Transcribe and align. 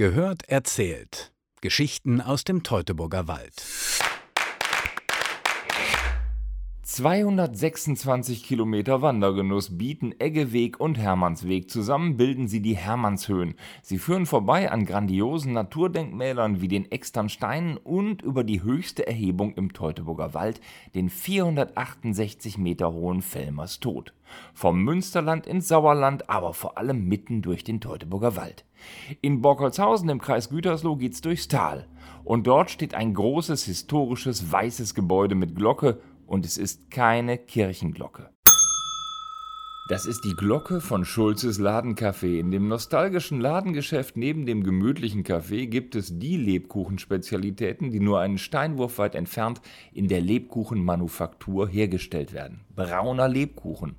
Gehört 0.00 0.48
erzählt. 0.48 1.30
Geschichten 1.60 2.22
aus 2.22 2.44
dem 2.44 2.62
Teutoburger 2.62 3.28
Wald. 3.28 3.52
226 6.90 8.42
Kilometer 8.42 9.00
Wandergenuss 9.00 9.78
bieten 9.78 10.12
Eggeweg 10.18 10.80
und 10.80 10.98
Hermannsweg. 10.98 11.70
Zusammen 11.70 12.16
bilden 12.16 12.48
sie 12.48 12.60
die 12.60 12.76
Hermannshöhen. 12.76 13.54
Sie 13.80 13.98
führen 13.98 14.26
vorbei 14.26 14.72
an 14.72 14.86
grandiosen 14.86 15.52
Naturdenkmälern 15.52 16.60
wie 16.60 16.66
den 16.66 16.90
Externsteinen 16.90 17.76
und 17.76 18.22
über 18.22 18.42
die 18.42 18.64
höchste 18.64 19.06
Erhebung 19.06 19.54
im 19.54 19.72
Teutoburger 19.72 20.34
Wald, 20.34 20.60
den 20.96 21.10
468 21.10 22.58
Meter 22.58 22.92
hohen 22.92 23.22
Fellmers 23.22 23.78
Tod. 23.78 24.12
Vom 24.52 24.82
Münsterland 24.82 25.46
ins 25.46 25.68
Sauerland, 25.68 26.28
aber 26.28 26.54
vor 26.54 26.76
allem 26.76 27.06
mitten 27.06 27.40
durch 27.40 27.62
den 27.62 27.80
Teutoburger 27.80 28.34
Wald. 28.34 28.64
In 29.20 29.42
Borkholzhausen 29.42 30.08
im 30.08 30.20
Kreis 30.20 30.48
Gütersloh 30.48 30.96
geht's 30.96 31.20
durchs 31.20 31.46
Tal. 31.46 31.86
Und 32.24 32.46
dort 32.46 32.70
steht 32.70 32.94
ein 32.94 33.14
großes 33.14 33.64
historisches 33.64 34.50
weißes 34.50 34.94
Gebäude 34.94 35.34
mit 35.34 35.54
Glocke 35.54 36.00
und 36.30 36.46
es 36.46 36.58
ist 36.58 36.92
keine 36.92 37.38
Kirchenglocke. 37.38 38.30
Das 39.88 40.06
ist 40.06 40.20
die 40.24 40.36
Glocke 40.36 40.80
von 40.80 41.04
Schulzes 41.04 41.58
Ladencafé. 41.58 42.38
In 42.38 42.52
dem 42.52 42.68
nostalgischen 42.68 43.40
Ladengeschäft 43.40 44.16
neben 44.16 44.46
dem 44.46 44.62
gemütlichen 44.62 45.24
Café 45.24 45.66
gibt 45.66 45.96
es 45.96 46.20
die 46.20 46.36
Lebkuchenspezialitäten, 46.36 47.90
die 47.90 47.98
nur 47.98 48.20
einen 48.20 48.38
Steinwurf 48.38 48.98
weit 48.98 49.16
entfernt 49.16 49.60
in 49.92 50.06
der 50.06 50.20
Lebkuchenmanufaktur 50.20 51.66
hergestellt 51.66 52.32
werden. 52.32 52.60
Brauner 52.84 53.28
Lebkuchen. 53.28 53.96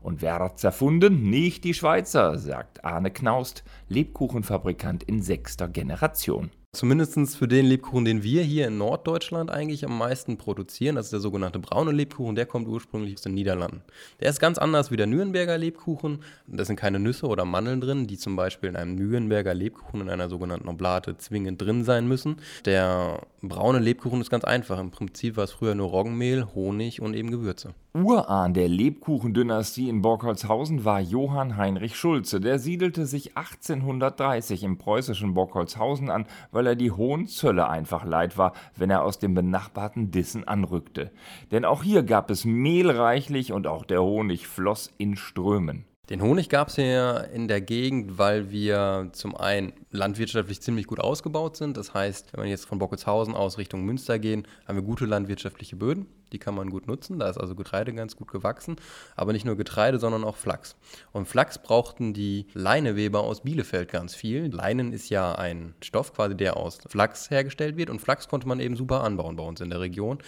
Und 0.00 0.20
wer 0.20 0.38
hat's 0.38 0.64
erfunden? 0.64 1.30
Nicht 1.30 1.64
die 1.64 1.74
Schweizer, 1.74 2.36
sagt 2.38 2.84
Arne 2.84 3.10
Knaust, 3.10 3.64
Lebkuchenfabrikant 3.88 5.02
in 5.04 5.22
sechster 5.22 5.68
Generation. 5.68 6.50
Zumindest 6.74 7.36
für 7.36 7.46
den 7.46 7.66
Lebkuchen, 7.66 8.04
den 8.04 8.24
wir 8.24 8.42
hier 8.42 8.66
in 8.66 8.78
Norddeutschland 8.78 9.48
eigentlich 9.48 9.84
am 9.84 9.96
meisten 9.96 10.38
produzieren, 10.38 10.96
das 10.96 11.06
ist 11.06 11.12
der 11.12 11.20
sogenannte 11.20 11.60
braune 11.60 11.92
Lebkuchen, 11.92 12.34
der 12.34 12.46
kommt 12.46 12.66
ursprünglich 12.66 13.14
aus 13.14 13.22
den 13.22 13.34
Niederlanden. 13.34 13.82
Der 14.18 14.28
ist 14.28 14.40
ganz 14.40 14.58
anders 14.58 14.90
wie 14.90 14.96
der 14.96 15.06
Nürnberger 15.06 15.56
Lebkuchen. 15.56 16.18
Da 16.48 16.64
sind 16.64 16.74
keine 16.74 16.98
Nüsse 16.98 17.28
oder 17.28 17.44
Mandeln 17.44 17.80
drin, 17.80 18.08
die 18.08 18.18
zum 18.18 18.34
Beispiel 18.34 18.70
in 18.70 18.76
einem 18.76 18.96
Nürnberger 18.96 19.54
Lebkuchen 19.54 20.00
in 20.00 20.10
einer 20.10 20.28
sogenannten 20.28 20.68
Oblate 20.68 21.16
zwingend 21.16 21.62
drin 21.62 21.84
sein 21.84 22.08
müssen. 22.08 22.38
Der 22.64 23.22
braune 23.40 23.78
Lebkuchen 23.78 24.20
ist 24.20 24.30
ganz 24.30 24.42
einfach. 24.42 24.80
Im 24.80 24.90
Prinzip 24.90 25.36
war 25.36 25.44
es 25.44 25.52
früher 25.52 25.76
nur 25.76 25.90
Roggenmehl, 25.90 26.54
Honig 26.56 27.00
und 27.00 27.14
eben 27.14 27.30
Gewürze. 27.30 27.74
Urahn 27.96 28.54
der 28.54 28.66
Lebkuchendynastie 28.66 29.88
in 29.88 30.02
Borkholzhausen 30.02 30.84
war 30.84 30.98
Johann 30.98 31.56
Heinrich 31.56 31.94
Schulze. 31.94 32.40
Der 32.40 32.58
siedelte 32.58 33.06
sich 33.06 33.36
1830 33.36 34.64
im 34.64 34.78
preußischen 34.78 35.32
Borkholzhausen 35.32 36.10
an, 36.10 36.26
weil 36.50 36.66
er 36.66 36.74
die 36.74 36.90
hohen 36.90 37.28
Zölle 37.28 37.68
einfach 37.68 38.04
leid 38.04 38.36
war, 38.36 38.52
wenn 38.74 38.90
er 38.90 39.04
aus 39.04 39.20
dem 39.20 39.34
benachbarten 39.34 40.10
Dissen 40.10 40.42
anrückte. 40.42 41.12
Denn 41.52 41.64
auch 41.64 41.84
hier 41.84 42.02
gab 42.02 42.30
es 42.30 42.44
Mehl 42.44 42.90
reichlich 42.90 43.52
und 43.52 43.68
auch 43.68 43.84
der 43.84 44.02
Honig 44.02 44.48
floss 44.48 44.92
in 44.98 45.14
Strömen. 45.14 45.84
Den 46.10 46.20
Honig 46.20 46.50
gab 46.50 46.68
es 46.68 46.74
hier 46.74 47.30
in 47.32 47.48
der 47.48 47.62
Gegend, 47.62 48.18
weil 48.18 48.50
wir 48.50 49.08
zum 49.12 49.34
einen 49.34 49.72
landwirtschaftlich 49.90 50.60
ziemlich 50.60 50.86
gut 50.86 51.00
ausgebaut 51.00 51.56
sind. 51.56 51.78
Das 51.78 51.94
heißt, 51.94 52.34
wenn 52.34 52.44
wir 52.44 52.50
jetzt 52.50 52.66
von 52.66 52.78
Bockelshausen 52.78 53.34
aus 53.34 53.56
Richtung 53.56 53.86
Münster 53.86 54.18
gehen, 54.18 54.46
haben 54.68 54.76
wir 54.76 54.82
gute 54.82 55.06
landwirtschaftliche 55.06 55.76
Böden. 55.76 56.06
Die 56.34 56.38
kann 56.38 56.54
man 56.54 56.68
gut 56.68 56.88
nutzen. 56.88 57.18
Da 57.20 57.30
ist 57.30 57.38
also 57.38 57.54
Getreide 57.54 57.94
ganz 57.94 58.16
gut 58.16 58.30
gewachsen. 58.30 58.76
Aber 59.16 59.32
nicht 59.32 59.46
nur 59.46 59.56
Getreide, 59.56 59.98
sondern 59.98 60.24
auch 60.24 60.36
Flachs. 60.36 60.76
Und 61.12 61.26
Flachs 61.26 61.56
brauchten 61.56 62.12
die 62.12 62.48
Leineweber 62.52 63.20
aus 63.20 63.40
Bielefeld 63.40 63.90
ganz 63.90 64.14
viel. 64.14 64.54
Leinen 64.54 64.92
ist 64.92 65.08
ja 65.08 65.34
ein 65.34 65.74
Stoff 65.82 66.12
quasi, 66.12 66.36
der 66.36 66.58
aus 66.58 66.80
Flachs 66.86 67.30
hergestellt 67.30 67.78
wird. 67.78 67.88
Und 67.88 68.00
Flachs 68.00 68.28
konnte 68.28 68.46
man 68.46 68.60
eben 68.60 68.76
super 68.76 69.04
anbauen 69.04 69.36
bei 69.36 69.44
uns 69.44 69.62
in 69.62 69.70
der 69.70 69.80
Region. 69.80 70.18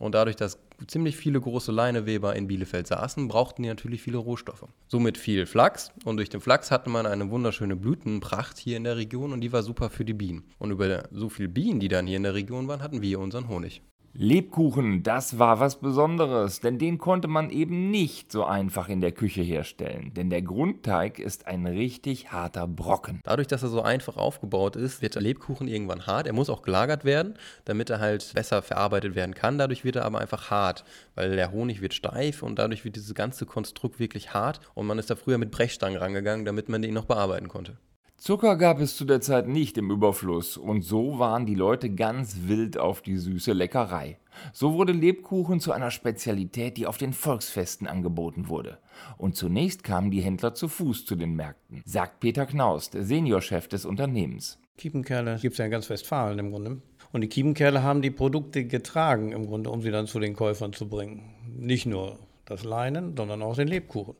Und 0.00 0.14
dadurch, 0.14 0.34
dass 0.34 0.58
ziemlich 0.86 1.14
viele 1.14 1.38
große 1.38 1.70
Leineweber 1.70 2.34
in 2.34 2.48
Bielefeld 2.48 2.86
saßen, 2.86 3.28
brauchten 3.28 3.62
die 3.62 3.68
natürlich 3.68 4.00
viele 4.00 4.16
Rohstoffe. 4.16 4.64
Somit 4.88 5.18
viel 5.18 5.44
Flachs 5.44 5.92
und 6.06 6.16
durch 6.16 6.30
den 6.30 6.40
Flachs 6.40 6.70
hatte 6.70 6.88
man 6.88 7.04
eine 7.04 7.30
wunderschöne 7.30 7.76
Blütenpracht 7.76 8.56
hier 8.56 8.78
in 8.78 8.84
der 8.84 8.96
Region 8.96 9.34
und 9.34 9.42
die 9.42 9.52
war 9.52 9.62
super 9.62 9.90
für 9.90 10.06
die 10.06 10.14
Bienen. 10.14 10.44
Und 10.58 10.70
über 10.70 11.06
so 11.12 11.28
viele 11.28 11.50
Bienen, 11.50 11.80
die 11.80 11.88
dann 11.88 12.06
hier 12.06 12.16
in 12.16 12.22
der 12.22 12.32
Region 12.32 12.66
waren, 12.66 12.82
hatten 12.82 13.02
wir 13.02 13.20
unseren 13.20 13.48
Honig. 13.48 13.82
Lebkuchen, 14.12 15.04
das 15.04 15.38
war 15.38 15.60
was 15.60 15.78
Besonderes, 15.78 16.58
denn 16.58 16.78
den 16.78 16.98
konnte 16.98 17.28
man 17.28 17.48
eben 17.48 17.92
nicht 17.92 18.32
so 18.32 18.44
einfach 18.44 18.88
in 18.88 19.00
der 19.00 19.12
Küche 19.12 19.40
herstellen, 19.40 20.12
denn 20.14 20.30
der 20.30 20.42
Grundteig 20.42 21.20
ist 21.20 21.46
ein 21.46 21.64
richtig 21.64 22.32
harter 22.32 22.66
Brocken. 22.66 23.20
Dadurch, 23.22 23.46
dass 23.46 23.62
er 23.62 23.68
so 23.68 23.82
einfach 23.82 24.16
aufgebaut 24.16 24.74
ist, 24.74 25.00
wird 25.00 25.14
der 25.14 25.22
Lebkuchen 25.22 25.68
irgendwann 25.68 26.08
hart. 26.08 26.26
Er 26.26 26.32
muss 26.32 26.50
auch 26.50 26.62
gelagert 26.62 27.04
werden, 27.04 27.34
damit 27.66 27.88
er 27.88 28.00
halt 28.00 28.32
besser 28.34 28.62
verarbeitet 28.62 29.14
werden 29.14 29.36
kann. 29.36 29.58
Dadurch 29.58 29.84
wird 29.84 29.94
er 29.94 30.06
aber 30.06 30.18
einfach 30.18 30.50
hart, 30.50 30.84
weil 31.14 31.36
der 31.36 31.52
Honig 31.52 31.80
wird 31.80 31.94
steif 31.94 32.42
und 32.42 32.58
dadurch 32.58 32.84
wird 32.84 32.96
dieses 32.96 33.14
ganze 33.14 33.46
Konstrukt 33.46 34.00
wirklich 34.00 34.34
hart 34.34 34.58
und 34.74 34.88
man 34.88 34.98
ist 34.98 35.10
da 35.10 35.14
früher 35.14 35.38
mit 35.38 35.52
Brechstangen 35.52 35.98
rangegangen, 35.98 36.44
damit 36.44 36.68
man 36.68 36.82
den 36.82 36.94
noch 36.94 37.04
bearbeiten 37.04 37.46
konnte. 37.46 37.78
Zucker 38.20 38.56
gab 38.56 38.80
es 38.80 38.98
zu 38.98 39.06
der 39.06 39.22
Zeit 39.22 39.48
nicht 39.48 39.78
im 39.78 39.90
Überfluss 39.90 40.58
und 40.58 40.82
so 40.82 41.18
waren 41.18 41.46
die 41.46 41.54
Leute 41.54 41.88
ganz 41.88 42.40
wild 42.42 42.76
auf 42.76 43.00
die 43.00 43.16
süße 43.16 43.54
Leckerei. 43.54 44.18
So 44.52 44.74
wurde 44.74 44.92
Lebkuchen 44.92 45.58
zu 45.58 45.72
einer 45.72 45.90
Spezialität, 45.90 46.76
die 46.76 46.86
auf 46.86 46.98
den 46.98 47.14
Volksfesten 47.14 47.86
angeboten 47.86 48.48
wurde. 48.48 48.76
Und 49.16 49.36
zunächst 49.36 49.84
kamen 49.84 50.10
die 50.10 50.20
Händler 50.20 50.52
zu 50.52 50.68
Fuß 50.68 51.06
zu 51.06 51.16
den 51.16 51.34
Märkten, 51.34 51.80
sagt 51.86 52.20
Peter 52.20 52.44
Knaus, 52.44 52.90
der 52.90 53.04
Seniorchef 53.04 53.68
des 53.68 53.86
Unternehmens. 53.86 54.58
Kiepenkerle 54.76 55.38
gibt 55.40 55.54
es 55.54 55.58
ja 55.58 55.64
in 55.64 55.70
ganz 55.70 55.88
Westfalen 55.88 56.38
im 56.38 56.50
Grunde. 56.50 56.82
Und 57.12 57.22
die 57.22 57.28
Kiepenkerle 57.28 57.82
haben 57.82 58.02
die 58.02 58.10
Produkte 58.10 58.66
getragen 58.66 59.32
im 59.32 59.46
Grunde, 59.46 59.70
um 59.70 59.80
sie 59.80 59.90
dann 59.90 60.06
zu 60.06 60.20
den 60.20 60.36
Käufern 60.36 60.74
zu 60.74 60.90
bringen. 60.90 61.22
Nicht 61.56 61.86
nur 61.86 62.18
das 62.44 62.64
Leinen, 62.64 63.16
sondern 63.16 63.40
auch 63.40 63.56
den 63.56 63.68
Lebkuchen. 63.68 64.14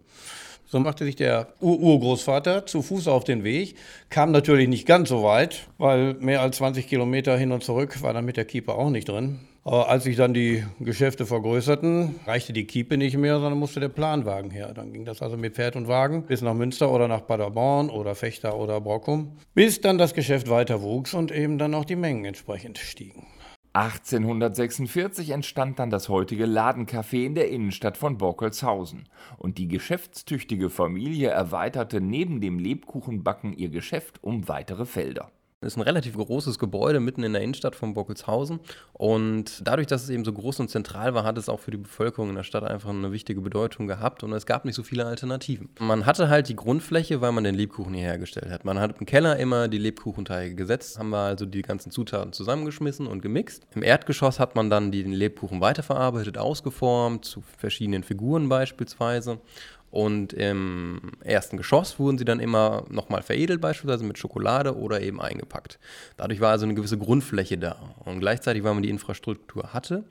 So 0.71 0.79
machte 0.79 1.05
sich 1.05 1.17
der 1.17 1.49
Ur-Urgroßvater 1.61 2.65
zu 2.65 2.81
Fuß 2.81 3.09
auf 3.09 3.25
den 3.25 3.43
Weg, 3.43 3.75
kam 4.09 4.31
natürlich 4.31 4.69
nicht 4.69 4.87
ganz 4.87 5.09
so 5.09 5.25
weit, 5.25 5.67
weil 5.79 6.15
mehr 6.15 6.43
als 6.43 6.59
20 6.59 6.87
Kilometer 6.87 7.37
hin 7.37 7.51
und 7.51 7.65
zurück 7.65 8.01
war 8.03 8.13
dann 8.13 8.25
mit 8.25 8.37
der 8.37 8.45
Kiepe 8.45 8.75
auch 8.75 8.89
nicht 8.89 9.09
drin. 9.09 9.41
Aber 9.65 9.89
als 9.89 10.05
sich 10.05 10.15
dann 10.15 10.33
die 10.33 10.65
Geschäfte 10.79 11.27
vergrößerten, 11.27 12.15
reichte 12.25 12.53
die 12.53 12.67
Kiepe 12.67 12.97
nicht 12.97 13.17
mehr, 13.17 13.41
sondern 13.41 13.59
musste 13.59 13.81
der 13.81 13.89
Planwagen 13.89 14.53
her. 14.53 14.73
Dann 14.73 14.93
ging 14.93 15.05
das 15.05 15.23
also 15.23 15.37
mit 15.37 15.57
Pferd 15.57 15.75
und 15.75 15.89
Wagen 15.89 16.23
bis 16.23 16.41
nach 16.41 16.55
Münster 16.55 16.93
oder 16.93 17.09
nach 17.09 17.27
Paderborn 17.27 17.91
oder 17.91 18.15
Fechter 18.15 18.57
oder 18.57 18.81
Brockum, 18.81 19.33
bis 19.55 19.81
dann 19.81 19.99
das 19.99 20.15
Geschäft 20.15 20.49
weiter 20.49 20.83
wuchs 20.83 21.15
und 21.15 21.33
eben 21.33 21.59
dann 21.59 21.75
auch 21.75 21.85
die 21.85 21.97
Mengen 21.97 22.25
entsprechend 22.25 22.79
stiegen. 22.79 23.27
1846 23.73 25.31
entstand 25.31 25.79
dann 25.79 25.91
das 25.91 26.09
heutige 26.09 26.45
Ladencafé 26.45 27.25
in 27.25 27.37
der 27.37 27.51
Innenstadt 27.51 27.97
von 27.97 28.19
Borkholzhausen 28.19 29.09
und 29.39 29.59
die 29.59 29.69
geschäftstüchtige 29.69 30.71
Familie 30.71 31.29
erweiterte 31.29 32.01
neben 32.01 32.41
dem 32.41 32.59
Lebkuchenbacken 32.59 33.53
ihr 33.53 33.69
Geschäft 33.69 34.25
um 34.25 34.49
weitere 34.49 34.87
Felder. 34.87 35.31
Das 35.63 35.75
ist 35.75 35.77
ein 35.77 35.83
relativ 35.83 36.17
großes 36.17 36.59
Gebäude 36.59 37.01
mitten 37.01 37.23
in 37.23 37.35
der 37.35 37.43
Innenstadt 37.43 37.77
von 37.77 37.93
Bockelshausen. 37.93 38.61
Und 38.95 39.61
dadurch, 39.63 39.87
dass 39.87 40.03
es 40.03 40.09
eben 40.09 40.25
so 40.25 40.33
groß 40.33 40.59
und 40.61 40.71
zentral 40.71 41.13
war, 41.13 41.25
hat 41.25 41.37
es 41.37 41.51
auch 41.51 41.61
für 41.61 41.71
die 41.71 41.77
Bevölkerung 41.77 42.31
in 42.31 42.37
der 42.37 42.45
Stadt 42.45 42.65
einfach 42.65 42.89
eine 42.89 43.13
wichtige 43.13 43.43
Bedeutung 43.43 43.87
gehabt. 43.87 44.23
Und 44.23 44.33
es 44.33 44.47
gab 44.47 44.65
nicht 44.65 44.75
so 44.75 44.83
viele 44.83 45.05
Alternativen. 45.05 45.69
Man 45.79 46.07
hatte 46.07 46.31
halt 46.31 46.49
die 46.49 46.57
Grundfläche, 46.57 47.21
weil 47.21 47.33
man 47.33 47.45
den 47.45 47.55
Lebkuchen 47.55 47.93
hier 47.93 48.05
hergestellt 48.05 48.51
hat. 48.51 48.65
Man 48.65 48.81
hat 48.81 49.01
im 49.01 49.05
Keller 49.05 49.37
immer 49.37 49.69
die 49.69 49.77
Lebkuchenteige 49.77 50.55
gesetzt, 50.55 50.99
haben 50.99 51.11
wir 51.11 51.19
also 51.19 51.45
die 51.45 51.61
ganzen 51.61 51.91
Zutaten 51.91 52.33
zusammengeschmissen 52.33 53.07
und 53.07 53.21
gemixt. 53.21 53.67
Im 53.75 53.83
Erdgeschoss 53.83 54.41
hat 54.41 54.57
man 54.57 54.71
dann 54.71 54.91
den 54.91 55.13
Lebkuchen 55.13 55.61
weiterverarbeitet, 55.61 56.39
ausgeformt, 56.39 57.27
zu 57.27 57.43
verschiedenen 57.59 58.03
Figuren 58.03 58.49
beispielsweise. 58.49 59.41
Und 59.91 60.33
im 60.33 61.13
ersten 61.25 61.57
Geschoss 61.57 61.99
wurden 61.99 62.19
sie 62.19 62.25
dann 62.25 62.41
immer 62.41 62.85
nochmal 62.89 63.23
veredelt, 63.23 63.61
beispielsweise 63.61 64.05
mit 64.05 64.19
Schokolade 64.19 64.77
oder 64.77 65.01
eben 65.01 65.21
eingepackt. 65.21 65.79
Dadurch 66.17 66.41
war 66.41 66.51
also 66.51 66.65
eine 66.65 66.75
gewisse 66.75 66.99
Grundfläche 66.99 67.59
da. 67.59 67.77
Und 68.05 68.21
gleichzeitig, 68.21 68.63
weil 68.63 68.75
man 68.75 68.83
die 68.83 68.91
Infrastruktur 68.91 69.73
hatte, 69.73 70.05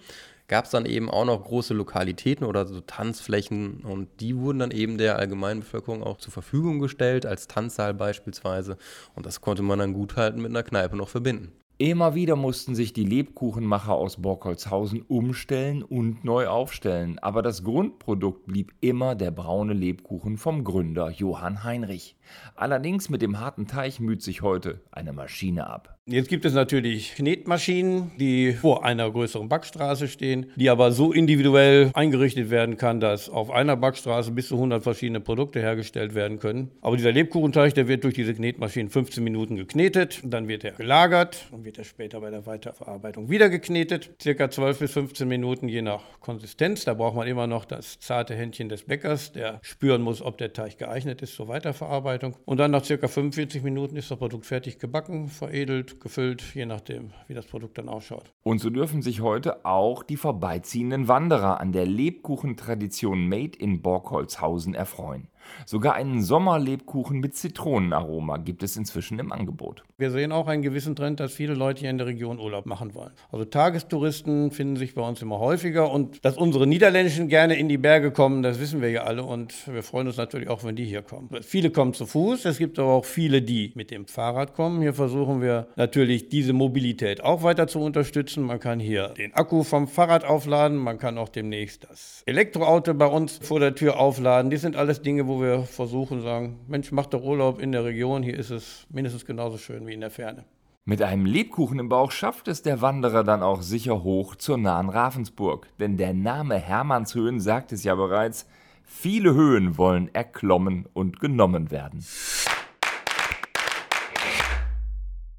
gab 0.50 0.66
es 0.66 0.72
dann 0.72 0.86
eben 0.86 1.10
auch 1.10 1.26
noch 1.26 1.46
große 1.46 1.74
Lokalitäten 1.74 2.46
oder 2.46 2.66
so 2.66 2.82
Tanzflächen 2.82 3.82
und 3.84 4.10
die 4.20 4.36
wurden 4.36 4.60
dann 4.60 4.72
eben 4.72 4.98
der 4.98 5.18
allgemeinen 5.18 5.62
Bevölkerung 5.62 6.04
auch 6.04 6.18
zur 6.18 6.34
Verfügung 6.34 6.80
gestellt, 6.80 7.26
als 7.26 7.48
Tanzsaal 7.48 7.94
beispielsweise. 7.94 8.78
Und 9.16 9.26
das 9.26 9.42
konnte 9.42 9.62
man 9.62 9.80
dann 9.80 9.94
gut 9.94 10.18
halten 10.18 10.42
mit 10.42 10.50
einer 10.50 10.64
Kneipe 10.64 10.98
noch 10.98 11.10
verbinden. 11.10 11.52
Immer 11.82 12.14
wieder 12.14 12.36
mussten 12.36 12.76
sich 12.76 12.92
die 12.92 13.06
Lebkuchenmacher 13.06 13.94
aus 13.94 14.22
Borkholzhausen 14.22 15.02
umstellen 15.04 15.82
und 15.82 16.26
neu 16.26 16.48
aufstellen, 16.48 17.20
aber 17.20 17.42
das 17.42 17.64
Grundprodukt 17.64 18.48
blieb 18.48 18.74
immer 18.82 19.16
der 19.16 19.32
braune 19.32 19.72
Lebkuchen 19.72 20.36
vom 20.36 20.66
Gründer 20.66 21.10
Johann 21.10 21.64
Heinrich. 21.64 22.18
Allerdings 22.54 23.08
mit 23.08 23.22
dem 23.22 23.40
harten 23.40 23.66
Teig 23.66 24.02
müht 24.02 24.22
sich 24.22 24.42
heute 24.42 24.82
eine 24.92 25.14
Maschine 25.14 25.68
ab. 25.68 25.99
Jetzt 26.12 26.28
gibt 26.28 26.44
es 26.44 26.56
natürlich 26.56 27.14
Knetmaschinen, 27.14 28.10
die 28.18 28.54
vor 28.54 28.84
einer 28.84 29.12
größeren 29.12 29.48
Backstraße 29.48 30.08
stehen, 30.08 30.48
die 30.56 30.72
aber 30.72 30.92
so 30.92 31.12
individuell 31.12 31.92
eingerichtet 31.94 32.50
werden 32.50 32.78
kann, 32.78 33.00
dass 33.00 33.30
auf 33.30 33.52
einer 33.52 33.78
Backstraße 33.78 34.32
bis 34.32 34.48
zu 34.48 34.56
100 34.56 34.82
verschiedene 34.82 35.20
Produkte 35.20 35.60
hergestellt 35.60 36.16
werden 36.16 36.40
können. 36.40 36.72
Aber 36.82 36.98
dieser 36.98 37.12
Lebkuchenteig, 37.12 37.76
der 37.76 37.88
wird 37.88 38.06
durch 38.06 38.16
diese 38.16 38.34
Knetmaschinen 38.34 38.90
15 38.90 39.24
Minuten 39.24 39.56
geknetet, 39.56 40.22
dann 40.24 40.48
wird 40.48 40.64
er 40.64 40.72
gelagert, 40.72 41.46
dann 41.52 41.64
wird 41.64 41.78
er 41.78 41.84
später 41.84 42.22
bei 42.22 42.32
der 42.32 42.48
Weiterverarbeitung 42.48 43.30
wieder 43.30 43.50
geknetet, 43.50 44.10
circa 44.20 44.50
12 44.50 44.80
bis 44.80 44.92
15 44.94 45.28
Minuten 45.28 45.70
je 45.70 45.84
nach 45.84 46.02
Konsistenz. 46.22 46.86
Da 46.86 46.96
braucht 46.96 47.18
man 47.18 47.28
immer 47.28 47.46
noch 47.46 47.66
das 47.66 48.00
zarte 48.00 48.34
Händchen 48.34 48.68
des 48.68 48.82
Bäckers, 48.82 49.32
der 49.32 49.60
spüren 49.62 50.02
muss, 50.02 50.24
ob 50.24 50.40
der 50.40 50.54
Teig 50.54 50.80
geeignet 50.80 51.22
ist 51.22 51.36
zur 51.36 51.50
Weiterverarbeitung. 51.50 52.36
Und 52.46 52.58
dann 52.58 52.72
nach 52.72 52.84
circa 52.84 53.08
45 53.08 53.62
Minuten 53.62 53.96
ist 53.96 54.10
das 54.10 54.18
Produkt 54.18 54.48
fertig 54.48 54.80
gebacken, 54.80 55.28
veredelt, 55.28 55.99
gefüllt, 56.00 56.44
je 56.54 56.66
nachdem, 56.66 57.12
wie 57.28 57.34
das 57.34 57.46
Produkt 57.46 57.78
dann 57.78 57.90
ausschaut. 57.90 58.32
Und 58.44 58.60
so 58.60 58.70
dürfen 58.70 59.02
sich 59.02 59.22
heute 59.22 59.66
auch 59.66 60.04
die 60.04 60.18
vorbeiziehenden 60.18 61.08
Wanderer 61.08 61.60
an 61.60 61.72
der 61.72 61.86
Lebkuchentradition 61.86 63.28
Made 63.28 63.58
in 63.58 63.82
Borkholzhausen 63.82 64.74
erfreuen. 64.74 65.28
Sogar 65.66 65.96
einen 65.96 66.22
Sommerlebkuchen 66.22 67.20
mit 67.20 67.36
Zitronenaroma 67.36 68.38
gibt 68.38 68.64
es 68.64 68.78
inzwischen 68.78 69.20
im 69.20 69.32
Angebot. 69.32 69.84
Wir 69.98 70.12
sehen 70.12 70.32
auch 70.32 70.48
einen 70.48 70.62
gewissen 70.62 70.96
Trend, 70.96 71.20
dass 71.20 71.34
viele 71.34 71.54
Leute 71.54 71.82
hier 71.82 71.90
in 71.90 71.98
der 71.98 72.08
Region 72.08 72.40
Urlaub 72.40 72.66
machen 72.66 72.94
wollen. 72.94 73.12
Also 73.32 73.46
Tagestouristen 73.46 74.52
finden 74.52 74.78
sich 74.78 74.96
bei 74.96 75.02
uns 75.02 75.22
immer 75.22 75.40
häufiger 75.40 75.92
und 75.92 76.24
dass 76.24 76.38
unsere 76.38 76.68
Niederländischen 76.68 77.28
gerne 77.28 77.56
in 77.56 77.68
die 77.68 77.78
Berge 77.78 78.12
kommen, 78.12 78.42
das 78.42 78.60
wissen 78.60 78.82
wir 78.82 78.90
ja 78.90 79.04
alle 79.04 79.24
und 79.24 79.54
wir 79.68 79.84
freuen 79.84 80.08
uns 80.08 80.18
natürlich 80.18 80.50
auch, 80.50 80.64
wenn 80.64 80.76
die 80.76 80.86
hier 80.86 81.02
kommen. 81.02 81.30
Viele 81.42 81.70
kommen 81.72 81.94
zu 81.94 82.06
Fuß, 82.06 82.46
es 82.46 82.58
gibt 82.58 82.80
aber 82.80 82.94
auch 82.94 83.06
viele, 83.06 83.42
die 83.42 83.72
mit 83.76 83.92
dem 83.92 84.06
Fahrrad 84.06 84.54
kommen. 84.54 84.82
Hier 84.82 84.94
versuchen 84.94 85.42
wir 85.42 85.68
natürlich 85.76 86.30
diese 86.30 86.54
Mobilität 86.54 87.24
auch 87.24 87.44
weiter 87.44 87.68
zu 87.68 87.80
unterstützen. 87.80 88.44
Man 88.44 88.60
kann 88.60 88.80
hier 88.80 89.10
den 89.10 89.34
Akku 89.34 89.64
vom 89.64 89.88
Fahrrad 89.88 90.24
aufladen, 90.24 90.78
man 90.78 90.98
kann 90.98 91.18
auch 91.18 91.30
demnächst 91.30 91.86
das 91.90 92.24
Elektroauto 92.26 92.94
bei 92.94 93.08
uns 93.08 93.40
vor 93.42 93.60
der 93.60 93.76
Tür 93.76 94.00
aufladen. 94.00 94.52
Das 94.52 94.62
sind 94.62 94.76
alles 94.76 95.02
Dinge, 95.02 95.28
wo 95.40 95.44
wir 95.44 95.64
versuchen, 95.64 96.22
sagen, 96.22 96.60
Mensch, 96.68 96.92
mach 96.92 97.06
doch 97.06 97.24
Urlaub 97.24 97.62
in 97.62 97.72
der 97.72 97.86
Region, 97.86 98.24
hier 98.24 98.38
ist 98.38 98.50
es 98.50 98.86
mindestens 98.90 99.26
genauso 99.26 99.58
schön 99.58 99.88
wie 99.88 99.94
in 99.94 100.02
der 100.02 100.12
Ferne. 100.12 100.44
Mit 100.86 101.02
einem 101.02 101.26
Lebkuchen 101.26 101.80
im 101.80 101.88
Bauch 101.88 102.12
schafft 102.12 102.48
es 102.48 102.62
der 102.62 102.82
Wanderer 102.82 103.24
dann 103.24 103.44
auch 103.44 103.62
sicher 103.62 104.04
hoch 104.04 104.36
zur 104.36 104.58
nahen 104.58 104.90
Ravensburg. 104.90 105.68
Denn 105.80 105.98
der 105.98 106.14
Name 106.14 106.56
Hermannshöhen 106.58 107.40
sagt 107.40 107.72
es 107.72 107.84
ja 107.84 107.96
bereits, 107.96 108.48
viele 108.84 109.34
Höhen 109.34 109.78
wollen 109.78 110.14
erklommen 110.14 110.88
und 110.94 111.20
genommen 111.20 111.72
werden. 111.72 112.04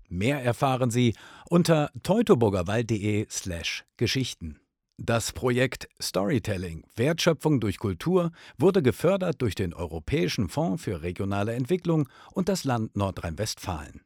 Mehr 0.08 0.43
erfahren 0.43 0.91
Sie 0.91 1.14
unter 1.49 1.91
teutoburgerwald.de 2.03 3.26
slash 3.29 3.85
Geschichten. 3.96 4.60
Das 5.02 5.32
Projekt 5.32 5.88
Storytelling 5.99 6.85
Wertschöpfung 6.94 7.58
durch 7.58 7.79
Kultur 7.79 8.32
wurde 8.58 8.82
gefördert 8.82 9.41
durch 9.41 9.55
den 9.55 9.73
Europäischen 9.73 10.50
Fonds 10.50 10.85
für 10.85 11.00
regionale 11.00 11.55
Entwicklung 11.55 12.06
und 12.35 12.50
das 12.50 12.64
Land 12.64 12.94
Nordrhein-Westfalen. 12.97 14.02